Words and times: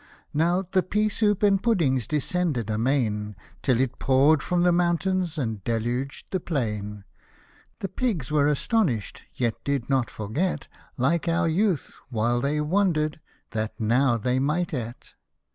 Now 0.33 0.63
the 0.71 0.81
pea 0.81 1.09
soup 1.09 1.43
and 1.43 1.61
pudding 1.61 1.97
descended 1.99 2.71
amain, 2.71 3.35
Till 3.61 3.79
it 3.79 3.99
pour'd 3.99 4.41
from 4.41 4.63
the 4.63 4.71
mountains 4.71 5.37
and 5.37 5.63
deluged 5.63 6.31
the 6.31 6.39
plain; 6.39 7.03
The 7.81 7.87
pigs 7.87 8.31
were 8.31 8.47
astonish'd; 8.47 9.21
yet 9.35 9.63
did 9.63 9.91
not 9.91 10.09
forget, 10.09 10.67
Like 10.97 11.27
our 11.27 11.47
youth, 11.47 11.99
while 12.09 12.41
they 12.41 12.59
wonder'd, 12.59 13.21
that 13.51 13.79
now 13.79 14.17
they 14.17 14.39
might 14.39 14.73
eat. 14.73 15.13